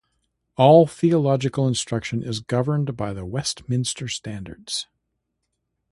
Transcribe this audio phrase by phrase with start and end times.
[0.57, 4.87] All theological instruction is governed by the Westminster Standards.